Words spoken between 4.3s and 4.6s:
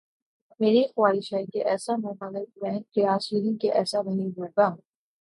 ہو